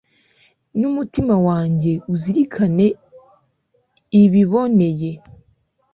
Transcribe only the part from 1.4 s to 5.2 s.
wanjye uzirikane ibiboneye